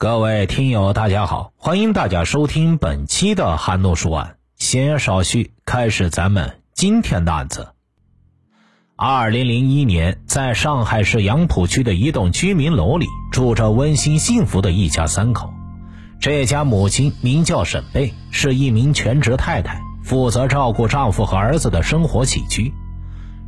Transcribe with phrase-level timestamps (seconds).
[0.00, 4.36] 各位听友，大家好，欢迎大家收听本期的韩诺说案。
[4.56, 7.70] 闲言少叙，开始咱们今天的案子。
[8.94, 15.52] 二零零一年，在上海市杨浦区的一栋居民楼里，住着温馨幸福的一家三口。
[16.20, 22.72] 这家母亲名叫沈贝，是一名全职太太，负责照顾丈夫和儿子的生活起居。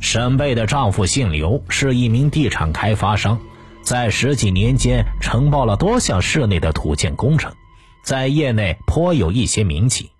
[0.01, 3.39] 沈贝的丈夫姓刘，是一名地产开发商。
[3.83, 7.53] 在十几年间，承包了多项市内的土建工程，
[8.03, 10.11] 在业内颇有一些名气，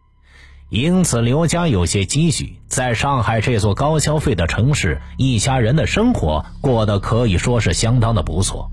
[0.69, 2.57] 因此刘家有些积蓄。
[2.67, 8.71] 在上海这座高消费的城市，一家人的生活过得可以说是相当的不错。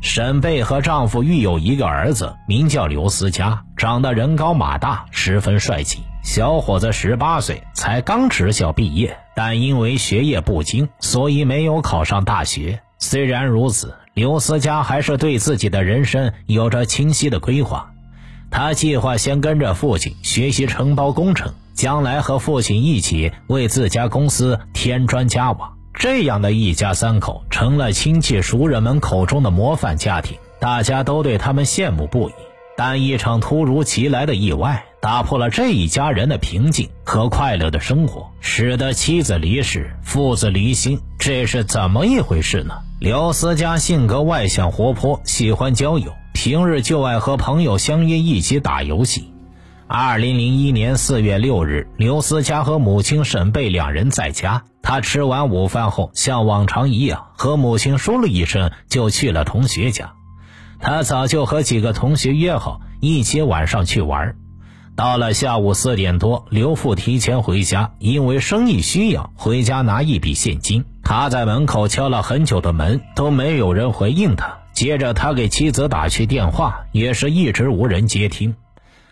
[0.00, 6.00] 沈贝和丈夫育有一个儿子，名叫刘思佳，长得人高马大，十分帅气。
[6.24, 12.80] 小伙子十八岁，才刚职校毕业，但因为学业不精，所以没有考上大学。
[12.98, 17.92] 虽然如此，刘思佳还是对自己的人生有着清晰的规划。
[18.50, 25.72] 他计划先跟着父亲学习承包工程，将来和父亲一起为自家公司添砖加瓦。
[25.94, 32.32] 这样的一家三口成了亲戚熟人们口中的模范家庭，大家都对他们羡慕不已。
[32.76, 40.98] 但一场突如其来的意外打破了这一家人的平静和快乐的生活，使得妻子离世，父子离心。
[41.24, 42.80] 这是怎么一回事呢？
[42.98, 49.32] 刘思佳性格外向活泼，喜欢交友，平日就爱和朋友相约一起打游戏。
[49.86, 54.64] 二零零一年四月六日，刘思佳和母亲沈贝两人在家。
[54.82, 60.14] 他吃完午饭后，像往常一样和母亲说了一声，就去了同学家。
[60.80, 64.34] 他早就和几个同学约好一起晚上去玩。
[64.96, 70.84] 到了下午四点多，刘父提前回家，因为生意需要回家拿一笔现金。
[71.04, 74.58] 他在门口敲了很久的门，都没有人回应他。
[74.72, 78.54] 接着，他给妻子打去电话，也是一直无人接听。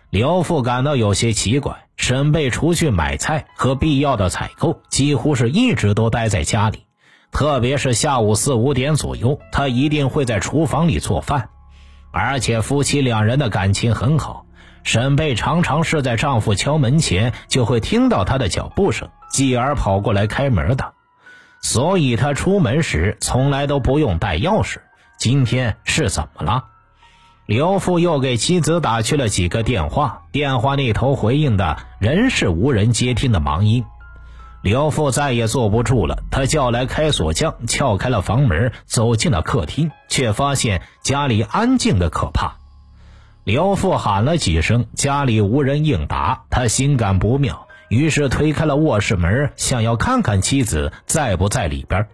[0.08, 6.84] 刘父感到有些奇怪，沈贝除去买菜和必要的采购，几乎是一直都待在家里。
[7.30, 11.50] 特别是下午四五点左右，他一定会在厨房里做饭。
[12.10, 14.46] 而且夫妻两人的感情很好。
[14.82, 20.92] 沈贝常常是在丈夫敲门前就会听到他的脚步声，继而跑过来开门的。
[21.60, 24.78] 所以他出门时从来都不用带钥匙。
[25.18, 26.64] 今天是怎么了？
[27.46, 33.84] 刘父又给妻子打去了几个电话，电话那头回应的仍是无人接听的忙音。
[34.62, 42.56] 刘父再也坐不住了，他叫来开锁匠，撬开了房门，走进了客厅，却发现家里安静的可怕。
[43.42, 47.66] 刘父喊了几声，家里无人应答，他心感不妙。
[47.90, 52.06] 于是推开了卧室门，想要看看妻子在不在里边。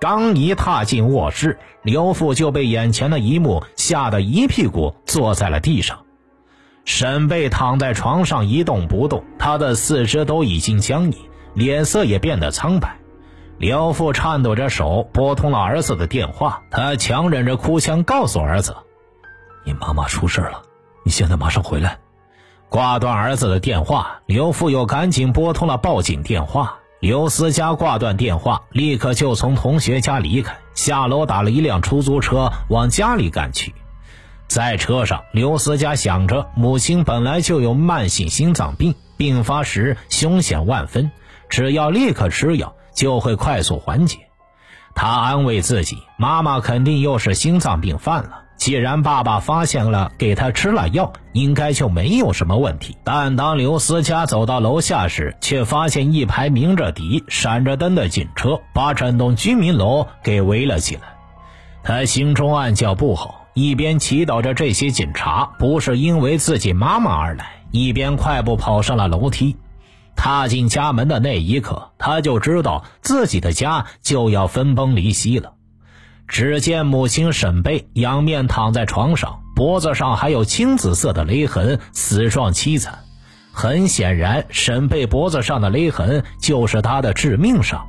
[0.00, 6.04] 刚一踏进卧室，刘父就被眼前的一幕吓得一屁股坐在了地上。
[6.84, 11.18] 沈贝躺在床上一动不动，他的四肢都已经僵硬，
[11.54, 12.96] 脸色也变得苍白。
[13.58, 18.76] 刘父颤抖着手拨通了儿子的电话，他强忍着哭腔告诉儿子
[19.66, 20.62] ：“你妈妈出事了，
[21.04, 21.98] 你现在马上回来。”
[22.74, 26.78] 挂断儿子的电话，刘父又赶紧拨通了报警电话。
[26.98, 33.72] 刘思佳挂断电话，立刻就从同学家离开，下楼打了一辆出租车往家里赶去。
[34.48, 41.12] 在车上，刘思佳想着母亲本来就有慢性心脏病，病发时凶险万分，
[41.48, 44.18] 只要立刻吃药就会快速缓解。
[44.96, 48.40] 他安慰自己，妈妈肯定又是心脏病犯了。
[48.64, 52.96] 既然爸爸发现了，给他吃了药，应该就没有什么问题。
[53.04, 61.02] 但当刘思佳走到楼下时，却发现一排鸣着笛、闪着灯的警车把整栋居民楼给围了起来。
[61.82, 69.54] 他心中暗叫不好，一边祈祷着这些警察不是因为自己妈妈而来，一边快步跑上了楼梯。
[70.16, 75.52] 踏进家门的那一刻，他就知道自己的家就要分崩离析了。
[76.26, 83.00] 只见母亲沈贝仰面躺在床上，脖子上还有青紫色的勒痕，死状凄惨。
[83.52, 87.86] 很显然，沈贝脖子上的勒痕就是他的致命伤。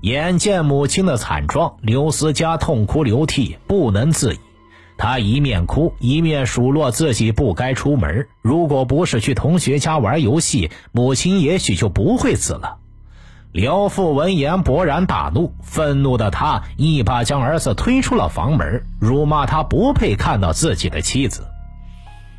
[0.00, 4.38] 眼见母亲的惨状，刘思佳痛哭流涕，不能自已。
[4.96, 8.26] 他一面哭，一面数落自己不该出门。
[8.40, 12.78] 如果不是去同学家玩游戏，母亲也许就不会死了。
[13.52, 21.42] 刘父闻言勃然大怒，愤怒的他一把将儿子推出了房门，辱骂他不配看到自己的妻子。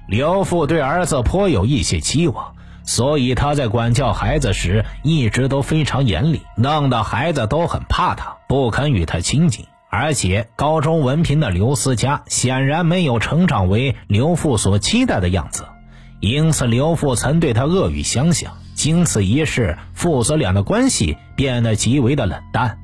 [0.08, 2.56] 刘父对儿子颇有一些期望，
[2.86, 9.66] 所以他在管教孩子时一直都非常严厉，弄得孩子都很怕他，不肯与他亲近。
[9.90, 15.66] 而且高中文凭的刘思佳显然没有成长为刘父所期待的样子，
[16.22, 18.54] 因此刘父曾对他恶语相向。
[18.81, 22.80] 经此一事，父子俩的关系变得极为的冷淡。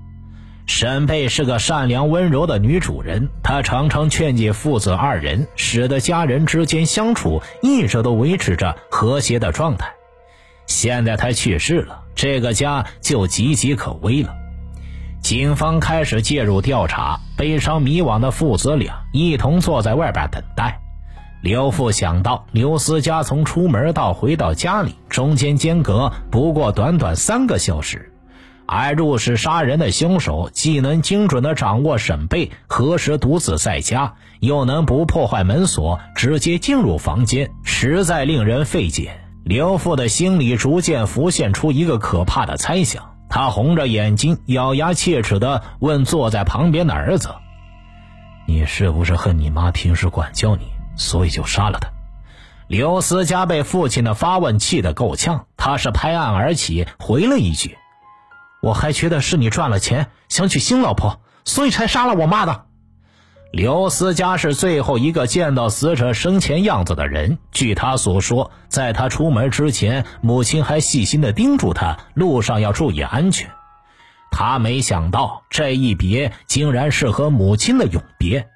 [0.67, 9.89] 沈贝是个善良温柔的女主人，她常常劝解父子二人，使得家人之间相处一直都维持着和谐的状态。
[10.67, 14.35] 现在她去世了，这个家就岌岌可危了。
[15.23, 20.79] 警方开始介入调查，悲伤迷惘的父子俩一同坐在外边等待。
[21.41, 28.11] 刘父想到，刘思佳从出门到回到家里中间间隔不过短短三个小时。
[28.69, 39.21] 而入室杀人的凶手既能精准地掌握沈贝何时独自在家，又能不破坏门锁直接进入房间，实在令人费解。
[39.45, 47.29] 刘父的心里逐渐浮现出一个可怕的猜想，他红着眼睛，咬牙切齿地问坐在旁边的儿子
[48.45, 50.65] ：“你是不是恨你妈平时管教你，
[50.97, 51.89] 所以就杀了她？”
[52.67, 57.77] 刘思佳被父亲的发问气得够呛，他是拍案而起，回了一句。
[58.61, 62.65] 我还觉得是你赚了钱，想娶新老婆，所以才杀了我妈的。
[63.53, 67.37] 刘思佳是最后一个见到死者生前样子的人。
[67.53, 73.49] 据他所说，在他出门之前，母亲还细心的叮嘱他路上要注意安全。
[74.29, 78.49] 他没想到这一别，竟然是和母亲的永别。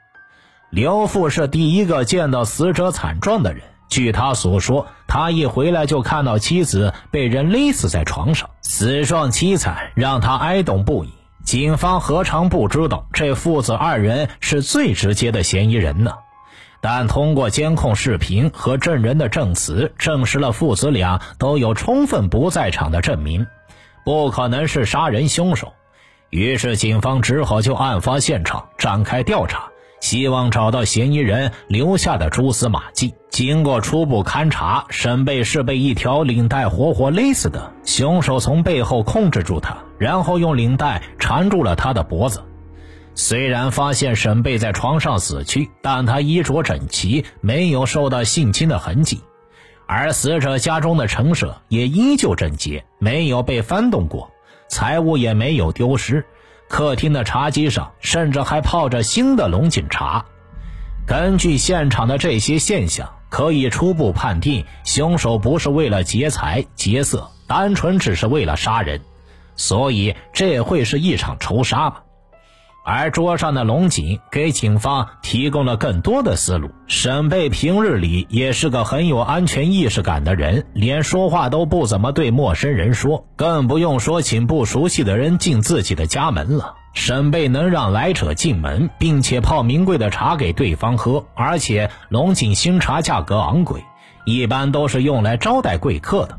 [0.72, 3.62] 刘父是第一个见到死者惨状的人。
[3.90, 11.10] 据他所说，他一回来就看到妻子被人勒死在床上，死状凄惨，让他哀动不已。
[11.44, 16.14] 警方何尝不知道这父子二人是最直接的嫌疑人呢？
[16.80, 23.46] 但通过监控视频和证人的证词，证实了父子俩都有充分不在场的证明，
[24.06, 25.74] 不可能是杀人凶手。
[26.30, 29.68] 于是警方只好就案发现场展开调查。
[30.02, 33.14] 希望找到嫌疑人留下的蛛丝马迹。
[33.30, 37.72] 经过初步勘查，沈贝是被一条领带活活勒死的。
[37.86, 42.44] 凶手从背后控制住他，然后用领带缠住了他的脖子。
[43.16, 49.22] 虽然发现沈贝在床上死去，但他衣着整齐，没有受到性侵的痕迹，
[49.86, 54.32] 而死者家中的陈设也依旧整洁，没有被翻动过，
[54.70, 56.26] 财物也没有丢失。
[56.72, 60.24] 客厅的茶几上甚至还泡着新的龙井茶。
[61.06, 69.02] 根据现场的这些现象，可以初步判定，凶手不是为了劫财劫色，单纯只是为了杀人，
[69.58, 71.98] 所以这会是一场仇杀吗。
[72.84, 76.72] 而桌上的龙井给警方提供了更多的思路。
[76.88, 86.76] 沈贝平日里也是个很有安全意识感的人，连说话都不怎么对陌生人说，更不用说请不熟悉的人进自己的家门了。
[86.94, 93.82] 沈贝能让来者进门，并且泡名贵的茶给对方喝，而且龙井新茶价格昂贵，
[94.26, 96.38] 一般都是用来招待贵客的。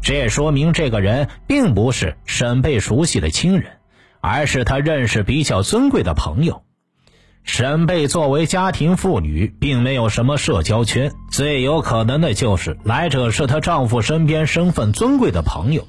[0.00, 3.74] 这说明这个人并不是沈贝熟悉的亲人。
[4.22, 6.62] 而是他认识比较尊贵的朋友。
[7.44, 15.88] 沈贝作为家庭妇女，并没有什么社交圈，最有可能的就是来者是她丈夫身边身份尊贵的朋友。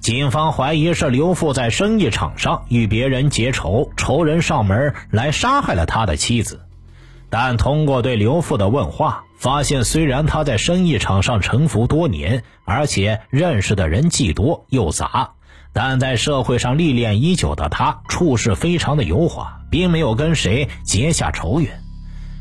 [0.00, 6.62] 警方怀疑是刘父在生意场上与别人结仇，仇人上门来杀害了他的妻子。
[7.30, 15.34] 但通过对刘父的问话，发现虽然他在生意场上沉浮多年，而且认识的人既多又杂。
[15.80, 21.80] 但在社会上历练已久的他，处事非常的油滑，并没有跟谁结下仇怨。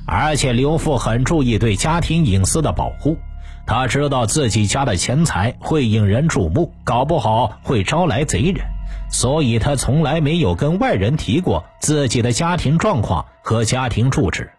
[0.07, 3.19] 而且刘父很注意对家庭隐私的保护，
[3.67, 8.65] 他知道自己家的钱财会引人注目，搞不好会招来贼人，
[9.11, 14.49] 所以他从来没有跟外人提过自己的家庭状况和家庭住址。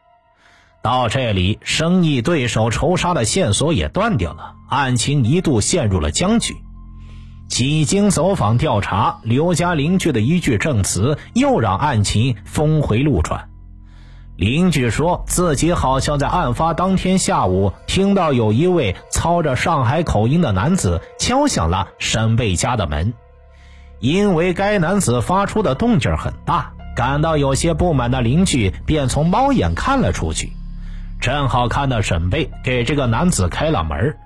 [0.83, 6.55] 到这里，生意对手仇杀的线索也断掉了，案情一度陷入了僵局。
[7.49, 13.49] 几经走访调查，刘家邻居的一句证词又让案情峰回路转。
[14.37, 23.15] 邻居说自己好像在案发当天下午听到有一位操着上海口音的男子敲响了沈贝家的门，
[23.99, 30.53] 因为该男子发出的动静很大，感到有些不满的邻居便从猫眼看了出去，
[31.21, 34.17] 正好看到沈贝给这个男子开了门。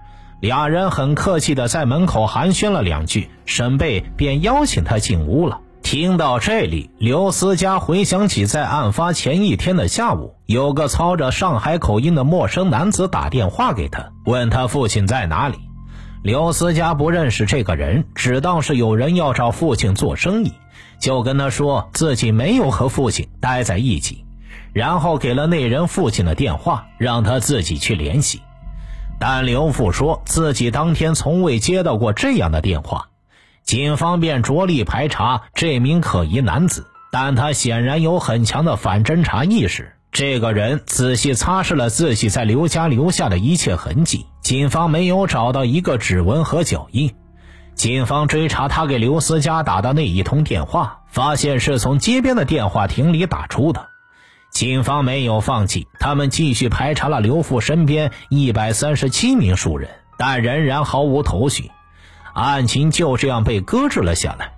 [0.42, 5.60] 俩人很客气的在门口寒暄了两句，沈贝便邀请他进屋了。
[5.84, 15.60] 听到这里，刘思佳回想起在案发前一天的下午，有个操着上海口音的陌生男子打电话给他，问他父亲在哪里。
[16.24, 20.52] 刘思佳不认识这个人，只当是有人要找父亲做生意，
[20.98, 24.24] 就跟他说自己没有和父亲待在一起，
[24.72, 28.42] 然后给了那人父亲的电话，让他自己去联系。
[29.24, 33.10] 但刘富说自己当天从未接到过这样的电话，
[33.62, 39.92] 警方便着力排查这名可疑男子，但他显然有很强的反侦查意识。
[40.10, 47.14] 这个人仔细擦拭了自己在刘家留下的一切痕迹，警方没有找到一个指纹和脚印。
[47.76, 53.86] 警方追查他给刘思佳打的那一通电话，发现是从街边的电话亭里打出的。
[54.52, 61.70] 警方没有放弃，他们继续排查了刘富身边一百三十七名熟人，但仍然毫无头绪。
[62.34, 64.52] 案情就这样被搁置了下来。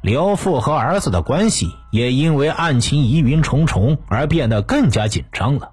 [0.00, 5.72] 刘富和儿子的关系也因为案情疑云重重而变得更加紧张了，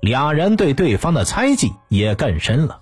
[0.00, 2.80] 两人对对方的猜忌也更深了。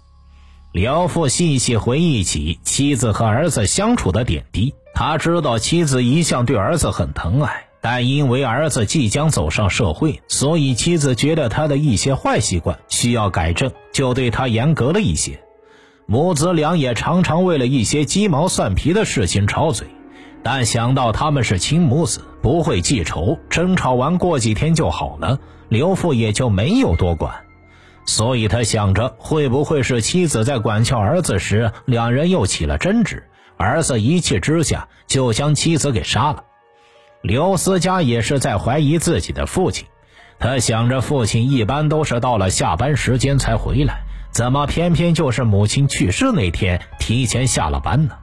[0.73, 7.68] 刘富细细回忆起妻子和儿子相处的点滴，他知道妻子一向对儿子很疼爱。
[7.81, 15.41] 但因为儿子即将走上社会，所以妻子觉得他的一些坏习惯需要改正，就对他严格了一些。
[16.07, 19.87] 母子俩也常常为了一些鸡毛蒜皮的事情吵嘴，
[20.43, 27.35] 但想到他们是亲母子，不会记仇，争吵完过几天就好了，刘父也就没有多管。
[28.07, 33.25] 所以他想着，会不会是妻子在管教儿子时，两人又起了争执，
[33.59, 36.45] 儿子一气之下就将妻子给杀了。
[37.23, 39.87] 刘思佳也是在怀疑自己的父亲，
[40.39, 48.15] 他想着父亲一般都是到了下班时间才回来，怎么偏偏就是母亲去世那天提前下了班呢？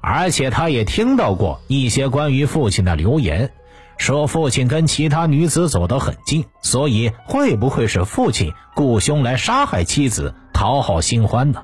[0.00, 3.52] 而且他也听到过一些关于父亲的流言，
[3.98, 11.62] 说父亲跟其他女子走得很近，所以会不会是父亲雇凶来杀害妻子，讨好新欢呢？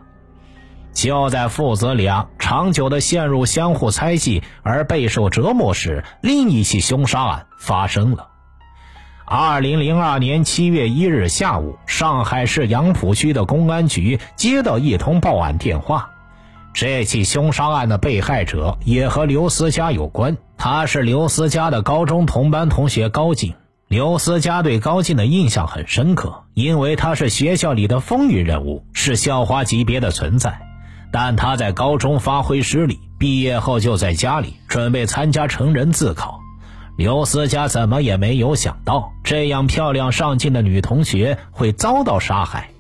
[0.93, 8.29] 就在父子俩长久的陷入相互猜忌而备受折磨时，另一起凶杀案发生了。
[9.25, 16.11] 二零零二年七月一日下午，上海市杨浦区的公安局接到一通报案电话。
[16.73, 23.55] 这起凶杀案的被害者也和刘思佳有关，他是刘思佳的高中同班同学高进。
[23.87, 30.70] 刘思佳对高进的印象很深刻，因为他是学校里的风云人物，是校花级别的存在。
[31.13, 36.41] 但他在高中发挥失利，毕业后就在家里准备参加成人自考。
[36.97, 42.71] 刘思佳怎么也没有想到，这样漂亮上进的女同学会遭到杀害。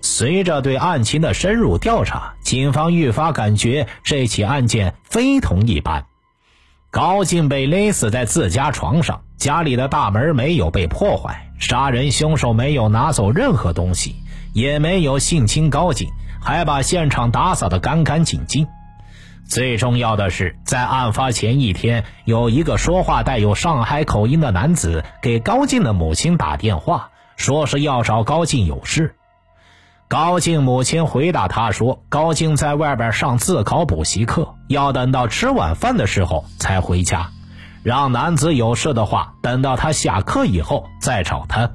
[0.00, 6.06] 随着对案情的深入调查，警方愈发感觉这起案件非同一般。
[6.90, 14.16] 高静被勒死在自家床上，家里的大门没有被破坏，杀人凶手没有拿走任何东西，
[14.54, 16.08] 也没有性侵高静。
[16.40, 18.66] 还把现场打扫得干干净净。
[19.48, 29.16] 最重要的是，在案发前一天，有一个说话带有上海口音的男子给高静的母亲打电话，说是要找高静有事。
[30.06, 37.30] 高静母亲回答他说：“高静在外边上自考补习课，要等到吃晚饭的时候才回家，
[37.82, 41.70] 让男子有事的话，等到他下课以后再找他。”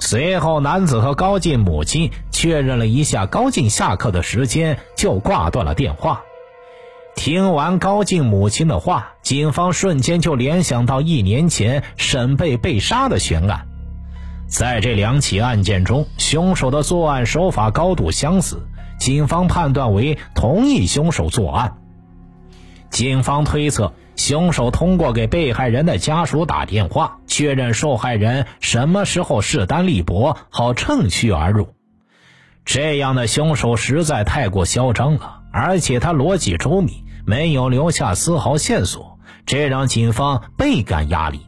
[0.00, 6.22] 随后，男子和高进母亲确认了一下高进下课的时间，就挂断了电话。
[7.16, 13.66] 听完高进母亲的话，警方瞬间就联想到一年前沈贝被杀的悬案。
[14.46, 18.62] 在这两起案件中，凶手的作案手法高度相似，
[19.00, 21.74] 警方判断为同一凶手作案。
[22.90, 23.92] 警方推测。
[24.18, 31.68] 凶手通过给被害人的家属打电话，确认受害人什么时候势单力薄，好趁虚而入。
[32.64, 41.40] 这样的凶手实在太过嚣张了，而且他逻辑周密，没有留下丝毫线索，这让警方倍感压力。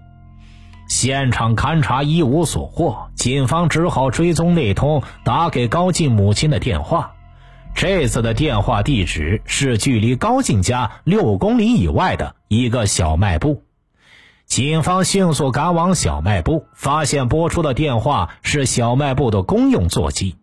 [0.87, 7.15] 现场勘查一无所获，警方只好追踪那通打给高进母亲的电话。
[7.75, 13.63] 这次的电话地址是距离高进家六公里以外的一个小卖部。
[14.47, 20.37] 警方迅速赶往小卖部，发现拨出的电话是小卖部的公用座机。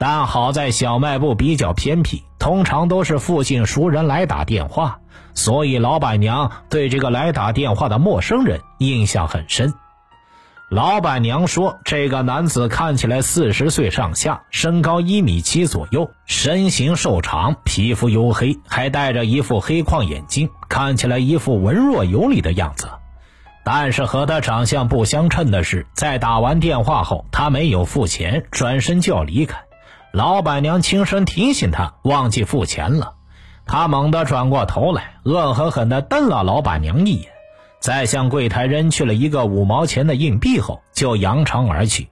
[0.00, 5.00] 但好在小卖部比较偏僻，通常都是附近熟人来打电话，
[5.34, 9.74] 所以老板娘对这个来打电话的陌生人印象很深。
[10.68, 22.90] 老板娘说：“这个男子看起来四十岁上下，身高一米七左右，身形瘦长，皮肤黝黑，还戴着一副黑框眼镜，看起来一副文弱有礼的样子。
[23.64, 29.60] 但是和他长相不相称的是，在打完电话后，他没有付钱，转身就要离开。
[30.12, 33.14] 老板娘轻声提醒他忘记付钱了。
[33.64, 37.30] 他猛地转过头来，恶狠狠地瞪了老板娘一眼，
[37.80, 42.08] 再向柜台扔去了一个五毛钱的硬币后，就扬长而去。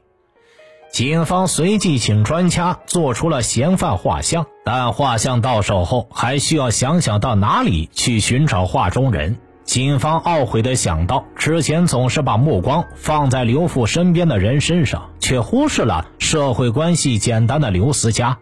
[0.92, 9.36] 警方随即请专家做出了嫌犯画像，但画像到手后，还需要想想到哪里去寻找画中人。
[9.64, 18.38] 警方懊悔地想到，之前总是把目光放在刘富身边的人身上，却忽视了社会关系简单的刘思佳。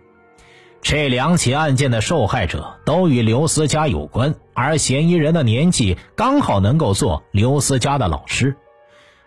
[0.85, 8.55] 这两起案件的受害者都与刘思佳有关，而嫌疑人的年纪刚好能够做刘思佳的老师。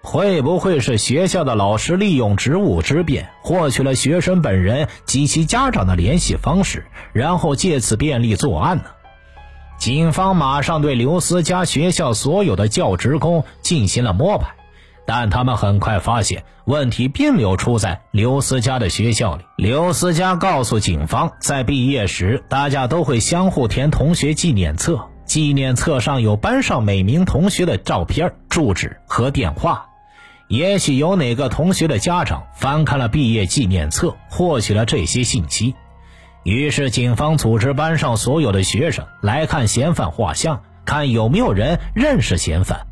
[0.04, 8.84] 会不会是学校的老师利用职务之便，获取了学生本人及其家长的联系方式，然后借此便利作案呢？
[9.80, 14.56] 警方马上对刘思佳学校所有的教职工进行了摸排，
[15.08, 19.46] 但他们很快发现问题并没有出在刘思佳的学校里。
[19.56, 29.86] 刘思佳告诉警方，在毕业时，大家都会相互填同学纪念册，纪念册上有班上每名同学的照片、住址和电话。
[30.50, 35.74] 也许有哪个同学的家长翻看了毕业纪念册，获取了这些信息。
[36.44, 42.88] 于是，警方组织班上所有的学生来看嫌犯画像，看有没有人认识嫌犯。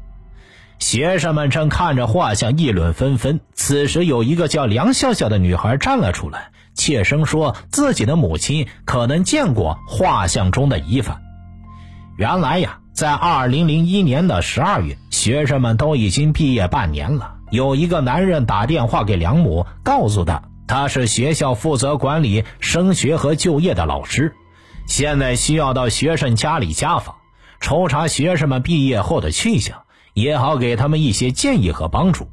[0.79, 3.39] 学生们正看着画像，议论纷纷。
[3.53, 11.22] 此时，有一个叫梁笑笑的女孩站了出来，怯声说自己的母亲可能见过画像中的疑犯。
[12.17, 17.36] 原来呀，在二零零一年的十二月，学生们都已经毕业半年了。
[17.51, 20.44] 有一个男人打电话给梁母，告诉他。
[20.67, 24.34] 他是学校负责管理升学和就业的老师，
[24.88, 27.17] 现在需要到学生家里家访，
[27.60, 29.84] 抽查学生们毕业后的去向，
[30.15, 32.27] 也好给他们一些建议和帮助。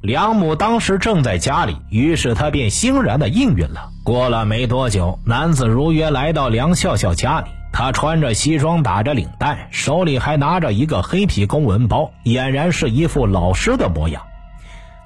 [0.00, 3.90] 梁母当时正在家里，于是他便欣然的应允了。
[4.04, 14.22] 过了没多久，男子如约来到梁笑笑家里，他穿着西装，打着领带，手里还拿着一个黑皮公文包，俨然是一副老师的模样。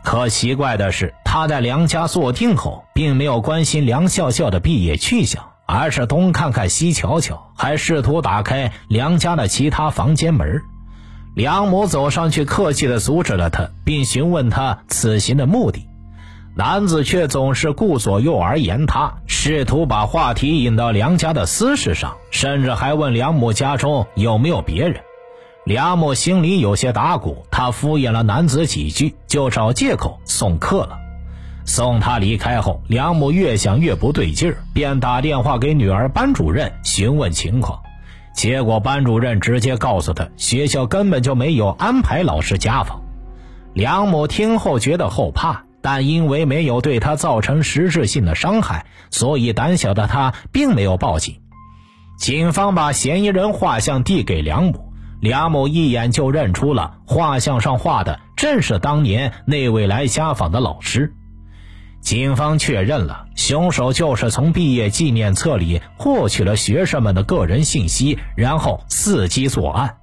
[0.03, 10.63] 可奇怪的是，他在梁家坐定后，并没有关心梁笑笑的毕业去向，而是东看看西瞧瞧，还试图打开梁家的其他房间门。
[11.35, 15.87] 梁母走上去，客气地阻止了他，并询问他此行的目的。
[16.57, 25.01] 男子却总是顾左右而言他，试图把话题引到梁家的私事上，甚至还问梁母家中有没有别人。
[25.65, 30.99] 梁母心里有些打鼓，他敷衍了男子几句，就找借口送客了。
[31.65, 37.81] 送他离开后，梁母越想越不对劲儿，便打电话给女儿班主任询问情况。
[38.39, 43.03] 结果班主任直接告诉他，学校根本就没有安排老师家访。
[43.75, 51.41] 梁母听后觉得后怕，但因为没有对他造成实质性的伤害，所以胆小的他并没有报警。
[52.17, 54.93] 警方把嫌疑人画像递给梁母。
[55.21, 61.13] 梁某一眼就认出了画像上画的正是当年那位来家访的老师。
[62.01, 69.97] 警方确认了凶手就是从毕业纪念册里获取了学生们的个人信息，然后伺机作案。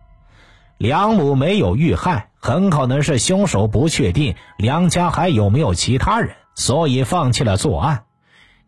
[0.77, 8.03] 梁母没有遇害，很可能是凶手不确定梁家还有没有其他人，所以放弃了作案。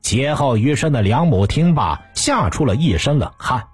[0.02, 3.66] 劫后余生的梁母听罢，吓出了一身冷汗。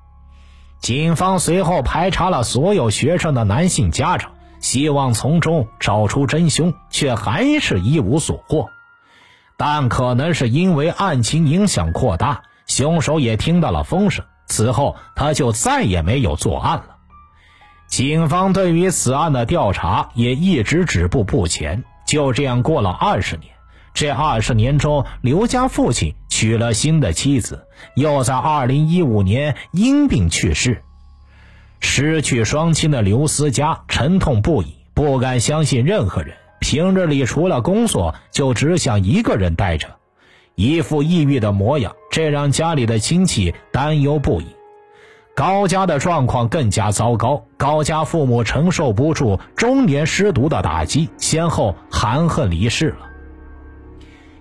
[0.82, 8.68] 警方随后排查了所有学生的男性家长，希望从中找出真凶，却还是一无所获。
[9.58, 16.98] 但可能是因为案情影响扩大，凶手也听到了风声，此后他就再也没有作案了。
[17.88, 21.84] 警方对于此案的调查也一直止步不前。
[22.06, 23.54] 就这样过了二十年。
[23.94, 30.84] 这二十年中，刘家父亲娶了新的妻子，又在二零一五年因病去世。
[31.80, 36.36] 失去双亲的刘思佳沉痛不已，不敢相信任何人。
[36.74, 39.98] 平日里除了工作，就只想一个人待着，
[40.56, 44.48] 一副抑郁的模样，这让家里的亲戚担忧不已。
[45.36, 53.08] 高家的状况更加糟糕，高家父母承受不住中年失独的打击，先后含恨离世了。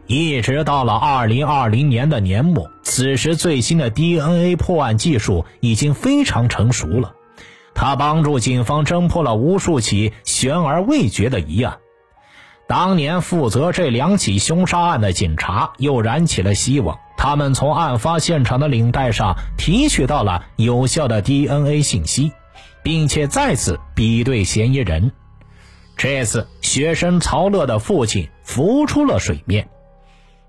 [0.07, 7.13] 一直到了二零二零年的年末，此时最新的 DNA 破案技术已经非常成熟了，
[7.75, 11.77] 它帮助警方侦破了无数起悬而未决的疑案。
[12.73, 22.33] 当年负责这两起凶杀案的警察又燃起了希望，他们从案发现场的领带上提取到了有效的 DNA 信息，
[22.83, 25.13] 并且再次比对嫌疑人。
[25.99, 29.69] 这次，学生曹乐的父亲浮出了水面。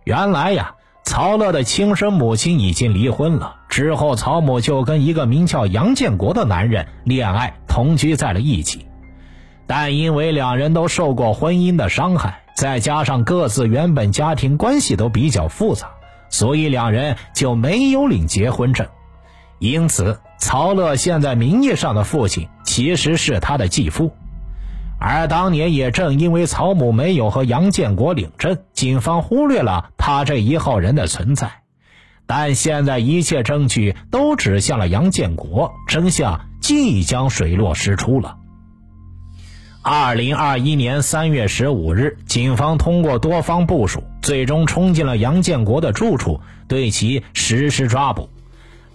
[0.05, 8.87] 原来呀，曹乐的亲生母亲已经离婚了，之后曹母就跟一个名叫杨建国的男人恋爱，同居在了一起。
[9.65, 15.87] 但因为两人都受过婚姻的伤害，再加上各自原本家庭关系都比较复杂，
[16.29, 18.87] 所以两人就没有领结婚证。
[19.59, 24.13] 因此，曹乐现在名义上的父亲其实是他的继父。
[24.99, 31.51] 而当年也正因为曹母没有和杨建国领证，警方忽略了他这一号人的存在。
[32.25, 38.37] 但现在一切证据都指向了杨建国，真相即将水落石出了。
[39.85, 48.29] 二零二一年三月十五日，警方通过多方部署，最终冲进了杨建国的住处，对其实施抓捕。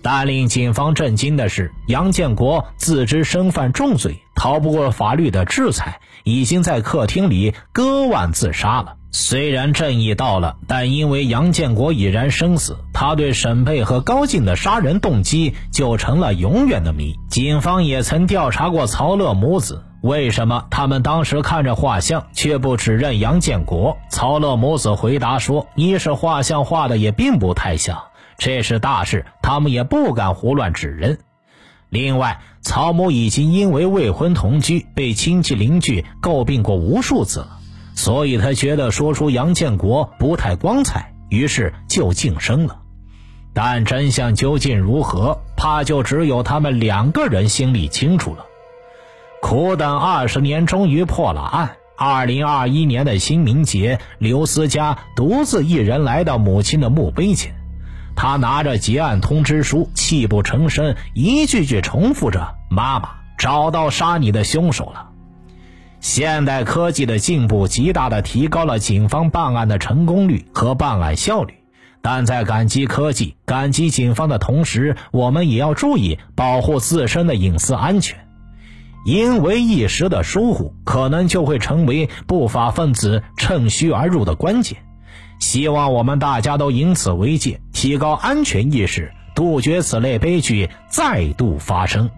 [0.00, 8.94] 但令警方震惊的是，杨建国自知身犯重罪，逃不过法律的制裁，已经在客厅里割腕自杀了。
[9.10, 17.14] 虽然正义到了，但因为杨建国已然生死，他对沈佩和高进的杀人动机就成了永远的谜。
[17.28, 23.96] 警方也曾调查过曹乐母子，为什么他们当时看着画像却不指认杨建国？
[24.10, 28.04] 曹乐母子回答说：一是画像画的也并不太像。
[28.36, 31.18] 这是大事，他们也不敢胡乱指认。
[31.88, 37.58] 另外，曹某已经因为未婚同居被亲戚邻居诟病过无数次了，
[37.96, 42.82] 所以他觉得说出杨建国不太光彩，于是就晋升了。
[43.52, 48.44] 但真相究竟如何，怕就只有他们两个人心里清楚了。
[49.40, 51.76] 苦等二十年，终于破了案。
[51.96, 57.54] 二零二一年的清明节，刘思佳独自一人来到母亲的墓碑前。
[58.14, 65.10] 他拿着结案通知书，泣不成声，一句句重复着：“妈妈，找到杀你的凶手了。”
[66.00, 71.54] 现代科技的进步极大的提高了警方办案的成功率和办案效率，
[72.02, 78.27] 但在感激科技、感激警方的同时，我们也要注意保护自身的隐私安全。
[79.04, 84.78] 因为一时的疏忽，可能就会成为不法分子趁虚而入的关键。
[85.38, 92.10] 希望我们大家都以此为戒，提高安全意识，杜绝此类悲剧再度发生。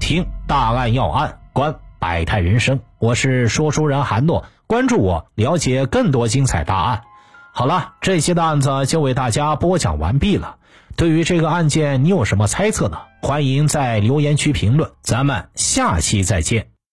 [0.00, 2.80] 听大案要案，观百态人生。
[2.98, 7.02] 我是说书人韩诺，关注我，了解更多精彩大案。
[7.52, 10.56] 好了，这期的案子就为大家播讲完毕了。
[10.98, 12.98] 对于这个案件，你有什么猜测呢？
[13.22, 14.90] 欢迎在留言区评论。
[15.00, 16.70] 咱们下期再见。